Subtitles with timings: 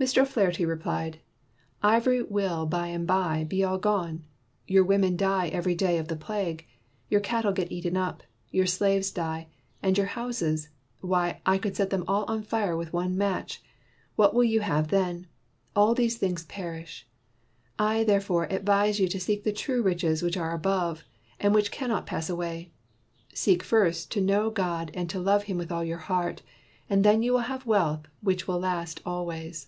[0.10, 0.26] Mr.
[0.26, 1.18] 'Flaherty replied,
[1.82, 4.24] "Ivory will by and by be all gone;
[4.66, 6.66] your women die every day of the plague;
[7.10, 9.48] your cattle get eaten up; your slaves die;
[9.82, 10.70] and your houses,
[11.02, 13.62] why I could set them all on fire with one match.
[14.16, 17.06] What will you have then % All these things perish.
[17.78, 21.04] I, therefore, advise you to seek the true riches which are above,
[21.38, 22.72] and which can not pass away.
[23.34, 26.40] Seek first to know God and to love him with all your heart,
[26.88, 29.66] and then you will have wealth which will last al ways."